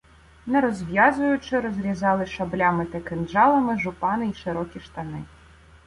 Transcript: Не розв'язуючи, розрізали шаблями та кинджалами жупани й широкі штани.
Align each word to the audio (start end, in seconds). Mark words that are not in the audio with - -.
Не 0.47 0.61
розв'язуючи, 0.61 1.59
розрізали 1.59 2.25
шаблями 2.25 2.85
та 2.85 2.99
кинджалами 2.99 3.79
жупани 3.79 4.27
й 4.29 4.33
широкі 4.33 4.79
штани. 4.79 5.23